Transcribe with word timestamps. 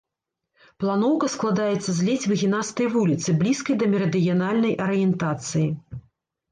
Планоўка 0.83 1.29
складаецца 1.33 1.89
з 1.97 2.07
ледзь 2.07 2.27
выгінастай 2.31 2.91
вуліцы, 2.97 3.29
блізкай 3.43 3.75
да 3.85 3.93
мерыдыянальнай 3.93 4.73
арыентацыі. 4.89 5.69